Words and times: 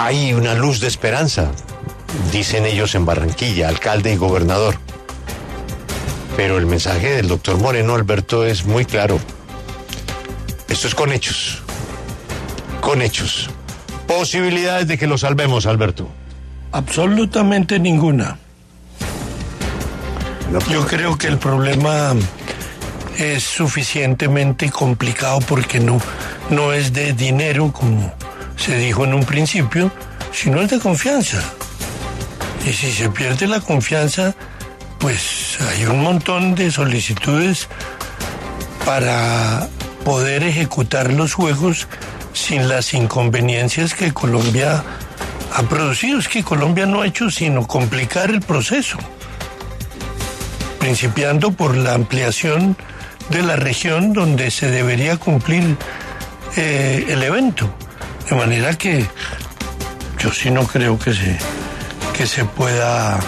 Hay 0.00 0.32
una 0.32 0.54
luz 0.54 0.78
de 0.78 0.86
esperanza, 0.86 1.50
dicen 2.30 2.66
ellos 2.66 2.94
en 2.94 3.04
Barranquilla, 3.04 3.68
alcalde 3.68 4.12
y 4.12 4.16
gobernador. 4.16 4.76
Pero 6.36 6.56
el 6.56 6.66
mensaje 6.66 7.10
del 7.16 7.26
doctor 7.26 7.58
Moreno 7.58 7.96
Alberto 7.96 8.46
es 8.46 8.64
muy 8.64 8.84
claro. 8.84 9.18
Esto 10.68 10.86
es 10.86 10.94
con 10.94 11.12
hechos. 11.12 11.64
Con 12.80 13.02
hechos. 13.02 13.50
Posibilidades 14.06 14.86
de 14.86 14.98
que 14.98 15.08
lo 15.08 15.18
salvemos, 15.18 15.66
Alberto. 15.66 16.08
Absolutamente 16.70 17.80
ninguna. 17.80 18.38
Yo 20.70 20.86
creo 20.86 21.18
que 21.18 21.26
el 21.26 21.38
problema 21.38 22.14
es 23.16 23.42
suficientemente 23.42 24.70
complicado 24.70 25.40
porque 25.40 25.80
no, 25.80 26.00
no 26.50 26.72
es 26.72 26.92
de 26.92 27.14
dinero, 27.14 27.72
como 27.72 28.14
se 28.58 28.76
dijo 28.76 29.04
en 29.04 29.14
un 29.14 29.24
principio, 29.24 29.90
sino 30.32 30.60
es 30.60 30.70
de 30.70 30.78
confianza. 30.78 31.42
Y 32.66 32.72
si 32.72 32.92
se 32.92 33.08
pierde 33.08 33.46
la 33.46 33.60
confianza, 33.60 34.34
pues 34.98 35.56
hay 35.60 35.86
un 35.86 36.02
montón 36.02 36.54
de 36.54 36.70
solicitudes 36.70 37.68
para 38.84 39.68
poder 40.04 40.42
ejecutar 40.42 41.12
los 41.12 41.34
juegos 41.34 41.86
sin 42.32 42.68
las 42.68 42.94
inconveniencias 42.94 43.94
que 43.94 44.12
Colombia 44.12 44.82
ha 45.54 45.62
producido. 45.62 46.18
Es 46.18 46.28
que 46.28 46.42
Colombia 46.42 46.86
no 46.86 47.02
ha 47.02 47.06
hecho 47.06 47.30
sino 47.30 47.66
complicar 47.66 48.30
el 48.30 48.40
proceso, 48.40 48.98
principiando 50.78 51.52
por 51.52 51.76
la 51.76 51.94
ampliación 51.94 52.76
de 53.30 53.42
la 53.42 53.56
región 53.56 54.12
donde 54.12 54.50
se 54.50 54.70
debería 54.70 55.16
cumplir 55.16 55.76
eh, 56.56 57.06
el 57.08 57.22
evento. 57.22 57.72
De 58.28 58.36
manera 58.36 58.76
que 58.76 59.06
yo 60.18 60.32
sí 60.32 60.50
no 60.50 60.66
creo 60.66 60.98
que 60.98 61.14
se, 61.14 61.38
que 62.16 62.26
se 62.26 62.44
pueda 62.44 63.18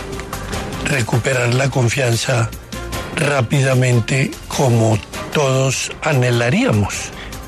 recuperar 0.84 1.54
la 1.54 1.70
confianza 1.70 2.50
rápidamente 3.16 4.30
como 4.48 4.98
todos 5.32 5.92
anhelaríamos. 6.02 6.94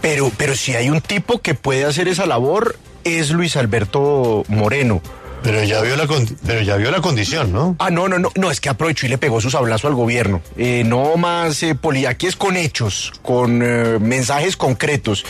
Pero, 0.01 0.31
pero 0.37 0.55
si 0.57 0.75
hay 0.75 0.91
un 0.91 1.01
tipo 1.01 1.41
que 1.41 1.55
puede 1.55 1.85
hacer 1.85 2.09
esa 2.09 2.27
labor, 2.27 2.77
es 3.05 3.31
Luis 3.31 3.57
Alberto 3.57 4.45
Moreno. 4.49 5.03
Pero 5.43 5.65
ya 5.65 5.81
vio 5.81 5.97
la, 5.97 6.07
pero 6.47 6.63
ya 6.63 6.77
vio 6.77 6.91
la 6.91 7.01
condición, 7.01 7.53
¿no? 7.53 7.77
Ah, 7.79 7.91
no, 7.91 8.09
no, 8.09 8.19
no, 8.19 8.31
no, 8.37 8.51
es 8.51 8.61
que 8.61 8.69
aprovechó 8.69 9.07
y 9.07 9.09
le 9.09 9.19
pegó 9.19 9.41
su 9.41 9.51
sablazo 9.51 9.89
al 9.89 9.95
gobierno. 9.95 10.41
Eh, 10.57 10.85
no 10.87 11.17
más 11.17 11.63
eh, 11.63 11.75
poli, 11.75 12.07
aquí 12.07 12.27
es 12.27 12.37
con 12.37 12.57
hechos, 12.57 13.13
con 13.23 13.63
eh, 13.63 13.99
mensajes 14.01 14.57
concretos. 14.57 15.25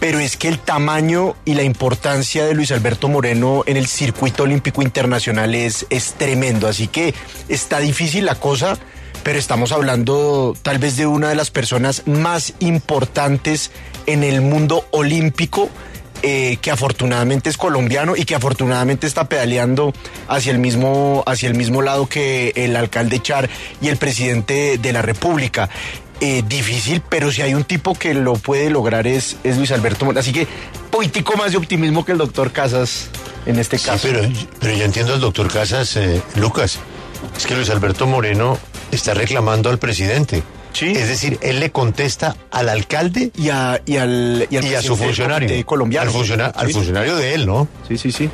Pero 0.00 0.18
es 0.18 0.36
que 0.36 0.48
el 0.48 0.58
tamaño 0.58 1.36
y 1.44 1.54
la 1.54 1.62
importancia 1.62 2.44
de 2.44 2.54
Luis 2.54 2.72
Alberto 2.72 3.08
Moreno 3.08 3.62
en 3.66 3.76
el 3.76 3.86
circuito 3.86 4.42
olímpico 4.42 4.82
internacional 4.82 5.54
es 5.54 5.86
tremendo. 6.18 6.66
Así 6.66 6.88
que 6.88 7.14
está 7.48 7.78
difícil 7.78 8.24
la 8.24 8.34
cosa, 8.34 8.78
pero 9.22 9.38
estamos 9.38 9.70
hablando 9.70 10.56
tal 10.62 10.78
vez 10.78 10.96
de 10.96 11.06
una 11.06 11.28
de 11.28 11.36
las 11.36 11.50
personas 11.50 12.02
más 12.06 12.54
importantes 12.58 13.70
en 14.06 14.24
el 14.24 14.40
mundo 14.40 14.84
olímpico 14.90 15.70
eh, 16.22 16.56
que 16.60 16.70
afortunadamente 16.70 17.50
es 17.50 17.56
colombiano 17.56 18.14
y 18.16 18.24
que 18.24 18.34
afortunadamente 18.34 19.06
está 19.06 19.28
pedaleando 19.28 19.92
hacia 20.28 20.52
el 20.52 20.58
mismo 20.58 21.22
hacia 21.26 21.48
el 21.48 21.54
mismo 21.54 21.82
lado 21.82 22.06
que 22.08 22.52
el 22.56 22.76
alcalde 22.76 23.20
Char 23.20 23.48
y 23.80 23.88
el 23.88 23.96
presidente 23.96 24.78
de 24.78 24.92
la 24.92 25.02
República. 25.02 25.68
Eh, 26.20 26.44
difícil, 26.46 27.02
pero 27.08 27.32
si 27.32 27.42
hay 27.42 27.54
un 27.54 27.64
tipo 27.64 27.94
que 27.94 28.14
lo 28.14 28.34
puede 28.34 28.70
lograr 28.70 29.08
es, 29.08 29.36
es 29.42 29.56
Luis 29.56 29.72
Alberto 29.72 30.04
Moreno. 30.04 30.20
Así 30.20 30.32
que 30.32 30.46
poquitico 30.92 31.36
más 31.36 31.50
de 31.50 31.58
optimismo 31.58 32.04
que 32.04 32.12
el 32.12 32.18
doctor 32.18 32.52
Casas 32.52 33.08
en 33.44 33.58
este 33.58 33.76
Sí, 33.76 33.86
caso. 33.86 34.06
pero, 34.08 34.28
pero 34.60 34.72
yo 34.76 34.84
entiendo 34.84 35.14
al 35.14 35.20
doctor 35.20 35.52
Casas, 35.52 35.96
eh, 35.96 36.22
Lucas. 36.36 36.78
Es 37.36 37.44
que 37.44 37.56
Luis 37.56 37.70
Alberto 37.70 38.06
Moreno 38.06 38.56
está 38.92 39.14
reclamando 39.14 39.68
al 39.68 39.78
presidente. 39.78 40.44
Sí. 40.72 40.86
Es 40.90 41.08
decir, 41.08 41.38
él 41.42 41.60
le 41.60 41.70
contesta 41.70 42.34
al 42.50 42.68
alcalde 42.70 43.30
Y, 43.36 43.50
a, 43.50 43.80
y 43.84 43.98
al, 43.98 44.46
y 44.50 44.56
al 44.56 44.64
y 44.64 44.74
a 44.74 44.82
su 44.82 44.96
funcionario. 44.96 45.66
colombiano. 45.66 46.08
Al, 46.10 46.12
funciona- 46.16 46.46
al 46.46 46.70
funcionario 46.70 47.16
de 47.16 47.34
él, 47.34 47.46
¿no? 47.46 47.68
Sí, 47.88 47.98
sí, 47.98 48.10
sí. 48.10 48.30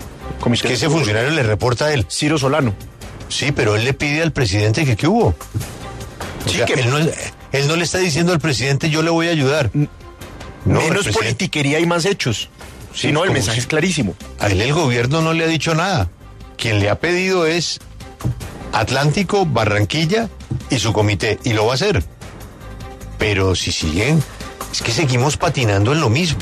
Es 0.52 0.62
que 0.62 0.72
ese 0.74 0.88
funcionario 0.88 1.30
le 1.30 1.42
reporta 1.42 1.86
a 1.86 1.92
él. 1.92 2.06
Ciro 2.10 2.38
Solano. 2.38 2.74
Sí, 3.28 3.50
pero 3.52 3.74
él 3.76 3.84
le 3.84 3.92
pide 3.92 4.22
al 4.22 4.32
presidente 4.32 4.84
que 4.84 4.96
qué 4.96 5.08
hubo. 5.08 5.28
O 5.28 6.48
Sí, 6.48 6.58
sea, 6.58 6.66
que- 6.66 6.74
él, 6.74 6.88
no, 6.90 6.98
él 6.98 7.66
no 7.68 7.76
le 7.76 7.84
está 7.84 7.98
diciendo 7.98 8.32
al 8.32 8.38
presidente 8.40 8.88
yo 8.88 9.02
le 9.02 9.10
voy 9.10 9.26
a 9.28 9.30
ayudar. 9.32 9.70
No, 9.74 9.88
Menos 10.80 11.08
politiquería 11.08 11.80
y 11.80 11.86
más 11.86 12.04
hechos. 12.04 12.48
Sí, 12.94 13.08
Si 13.08 13.12
no, 13.12 13.24
el 13.24 13.32
mensaje 13.32 13.56
si- 13.56 13.60
es 13.62 13.66
clarísimo. 13.66 14.14
A 14.38 14.46
él 14.46 14.60
el 14.60 14.72
gobierno 14.72 15.20
no 15.22 15.32
le 15.32 15.44
ha 15.44 15.48
dicho 15.48 15.74
nada. 15.74 16.08
Quien 16.56 16.78
le 16.80 16.88
ha 16.88 16.98
pedido 17.00 17.46
es 17.46 17.80
Atlántico, 18.72 19.44
Barranquilla 19.46 20.28
y 20.70 20.78
su 20.78 20.92
comité. 20.92 21.38
Y 21.44 21.52
lo 21.52 21.66
va 21.66 21.72
a 21.72 21.74
hacer. 21.74 22.02
Pero 23.18 23.54
si 23.54 23.72
siguen, 23.72 24.22
es 24.72 24.82
que 24.82 24.92
seguimos 24.92 25.36
patinando 25.36 25.92
en 25.92 26.00
lo 26.00 26.08
mismo. 26.10 26.38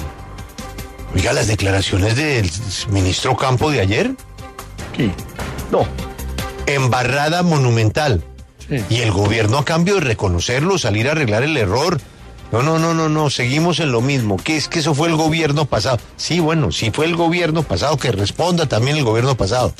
Oiga, 1.14 1.32
las 1.32 1.46
declaraciones 1.46 2.16
del 2.16 2.50
ministro 2.90 3.36
Campo 3.36 3.70
de 3.70 3.80
ayer, 3.80 4.12
Sí. 4.96 5.10
No. 5.70 5.86
embarrada 6.66 7.42
monumental. 7.42 8.22
Sí. 8.68 8.82
Y 8.90 9.00
el 9.00 9.12
gobierno 9.12 9.58
a 9.58 9.64
cambio 9.64 9.94
de 9.94 10.00
reconocerlo, 10.00 10.78
salir 10.78 11.08
a 11.08 11.12
arreglar 11.12 11.42
el 11.42 11.56
error. 11.56 12.00
No, 12.52 12.62
no, 12.62 12.78
no, 12.78 12.94
no, 12.94 13.08
no, 13.08 13.30
seguimos 13.30 13.80
en 13.80 13.92
lo 13.92 14.00
mismo. 14.00 14.36
Que 14.36 14.56
es 14.56 14.68
que 14.68 14.78
eso 14.80 14.94
fue 14.94 15.08
el 15.08 15.16
gobierno 15.16 15.64
pasado. 15.66 15.98
Sí, 16.16 16.40
bueno, 16.40 16.72
sí 16.72 16.90
fue 16.90 17.06
el 17.06 17.16
gobierno 17.16 17.62
pasado, 17.62 17.96
que 17.96 18.12
responda 18.12 18.66
también 18.66 18.96
el 18.96 19.04
gobierno 19.04 19.36
pasado. 19.36 19.72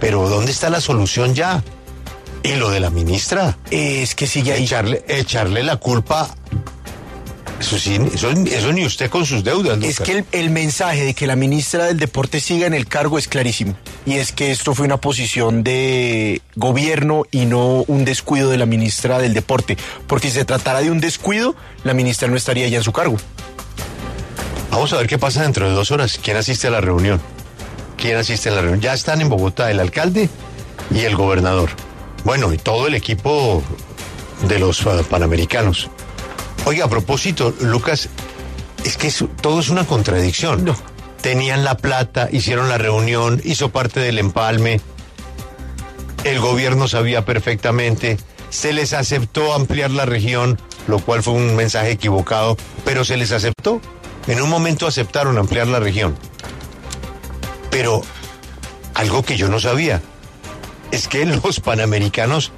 Pero 0.00 0.28
¿dónde 0.28 0.50
está 0.52 0.70
la 0.70 0.80
solución 0.80 1.34
ya? 1.34 1.62
Y 2.44 2.54
lo 2.56 2.70
de 2.70 2.78
la 2.78 2.90
ministra, 2.90 3.56
Es 3.70 4.14
que 4.14 4.26
sigue 4.26 4.52
ahí. 4.52 4.64
echarle, 4.64 5.02
echarle 5.08 5.62
la 5.64 5.76
culpa. 5.78 6.28
Eso 7.58 7.78
sí, 7.78 7.98
eso, 8.12 8.30
eso 8.30 8.72
ni 8.72 8.84
usted 8.84 9.08
con 9.08 9.24
sus 9.24 9.42
deudas. 9.42 9.78
Es 9.82 9.98
que 9.98 10.18
el, 10.18 10.24
el 10.32 10.50
mensaje 10.50 11.04
de 11.04 11.14
que 11.14 11.26
la 11.26 11.36
ministra 11.36 11.86
del 11.86 11.98
Deporte 11.98 12.40
siga 12.40 12.66
en 12.66 12.74
el 12.74 12.86
cargo 12.86 13.16
es 13.18 13.28
clarísimo. 13.28 13.74
Y 14.04 14.14
es 14.14 14.32
que 14.32 14.50
esto 14.50 14.74
fue 14.74 14.84
una 14.84 14.98
posición 14.98 15.64
de 15.64 16.42
gobierno 16.56 17.22
y 17.30 17.46
no 17.46 17.84
un 17.86 18.04
descuido 18.04 18.50
de 18.50 18.58
la 18.58 18.66
ministra 18.66 19.18
del 19.18 19.32
Deporte. 19.32 19.78
Porque 20.06 20.28
si 20.28 20.34
se 20.34 20.44
tratara 20.44 20.82
de 20.82 20.90
un 20.90 21.00
descuido, 21.00 21.56
la 21.84 21.94
ministra 21.94 22.28
no 22.28 22.36
estaría 22.36 22.68
ya 22.68 22.76
en 22.78 22.84
su 22.84 22.92
cargo. 22.92 23.16
Vamos 24.70 24.92
a 24.92 24.98
ver 24.98 25.06
qué 25.06 25.16
pasa 25.16 25.42
dentro 25.42 25.66
de 25.66 25.74
dos 25.74 25.90
horas. 25.92 26.20
¿Quién 26.22 26.36
asiste 26.36 26.66
a 26.66 26.70
la 26.70 26.82
reunión? 26.82 27.20
¿Quién 27.96 28.16
asiste 28.16 28.50
a 28.50 28.52
la 28.52 28.60
reunión? 28.60 28.82
Ya 28.82 28.92
están 28.92 29.22
en 29.22 29.30
Bogotá 29.30 29.70
el 29.70 29.80
alcalde 29.80 30.28
y 30.94 30.98
el 31.00 31.16
gobernador. 31.16 31.70
Bueno, 32.24 32.52
y 32.52 32.58
todo 32.58 32.86
el 32.86 32.94
equipo 32.94 33.62
de 34.48 34.58
los 34.58 34.84
uh, 34.86 35.04
panamericanos. 35.08 35.90
Oiga, 36.64 36.86
a 36.86 36.88
propósito, 36.88 37.54
Lucas, 37.60 38.08
es 38.84 38.96
que 38.96 39.08
eso- 39.08 39.28
todo 39.40 39.60
es 39.60 39.68
una 39.68 39.86
contradicción. 39.86 40.64
No. 40.64 40.76
Tenían 41.20 41.64
la 41.64 41.76
plata, 41.76 42.28
hicieron 42.32 42.68
la 42.68 42.78
reunión, 42.78 43.40
hizo 43.44 43.70
parte 43.70 44.00
del 44.00 44.18
empalme. 44.18 44.80
El 46.24 46.40
gobierno 46.40 46.88
sabía 46.88 47.24
perfectamente. 47.24 48.16
Se 48.50 48.72
les 48.72 48.92
aceptó 48.92 49.52
ampliar 49.54 49.90
la 49.90 50.06
región, 50.06 50.58
lo 50.86 50.98
cual 51.00 51.22
fue 51.22 51.34
un 51.34 51.56
mensaje 51.56 51.92
equivocado, 51.92 52.56
pero 52.84 53.04
se 53.04 53.16
les 53.16 53.32
aceptó. 53.32 53.80
En 54.26 54.40
un 54.40 54.48
momento 54.48 54.86
aceptaron 54.86 55.36
ampliar 55.38 55.66
la 55.66 55.80
región. 55.80 56.16
Pero 57.70 58.00
algo 58.94 59.22
que 59.22 59.36
yo 59.36 59.48
no 59.48 59.60
sabía 59.60 60.00
es 60.94 61.08
que 61.08 61.26
los 61.26 61.58
panamericanos 61.58 62.52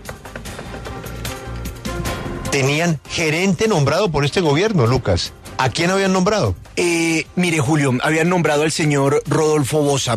tenían 2.50 3.00
gerente 3.08 3.66
nombrado 3.66 4.10
por 4.10 4.26
este 4.26 4.42
gobierno, 4.42 4.86
Lucas. 4.86 5.32
¿A 5.56 5.70
quién 5.70 5.90
habían 5.90 6.12
nombrado? 6.12 6.54
Eh, 6.76 7.26
mire, 7.34 7.60
Julio, 7.60 7.96
habían 8.02 8.28
nombrado 8.28 8.64
al 8.64 8.72
señor 8.72 9.22
Rodolfo 9.26 9.80
Bosa. 9.80 10.14